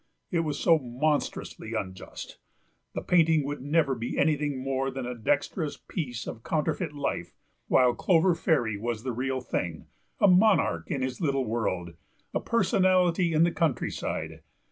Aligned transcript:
It 0.31 0.39
was 0.39 0.59
so 0.59 0.79
monstrously 0.79 1.75
unjust; 1.75 2.39
the 2.95 3.03
painting 3.03 3.43
would 3.43 3.61
never 3.61 3.93
be 3.93 4.17
anything 4.17 4.57
more 4.57 4.89
than 4.89 5.05
a 5.05 5.13
dexterous 5.13 5.77
piece 5.77 6.25
of 6.25 6.41
counterfeit 6.41 6.91
life, 6.91 7.35
while 7.67 7.93
Clover 7.93 8.33
Fairy 8.33 8.77
was 8.77 9.03
the 9.03 9.11
real 9.13 9.41
thing, 9.41 9.85
a 10.19 10.27
monarch 10.27 10.89
in 10.89 11.03
his 11.03 11.21
little 11.21 11.45
world, 11.45 11.93
a 12.33 12.39
personality 12.39 13.31
in 13.31 13.43
the 13.43 13.51
countryside. 13.51 14.41